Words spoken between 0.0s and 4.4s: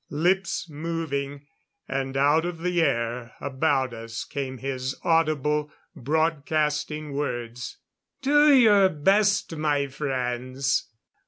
Lips moving. And out of the air about us